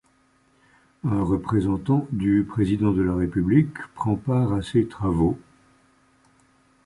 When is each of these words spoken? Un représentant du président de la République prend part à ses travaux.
Un 1.03 1.21
représentant 1.21 2.07
du 2.11 2.43
président 2.43 2.91
de 2.91 3.03
la 3.03 3.13
République 3.13 3.75
prend 3.93 4.15
part 4.15 4.51
à 4.53 4.63
ses 4.63 4.87
travaux. 4.87 5.37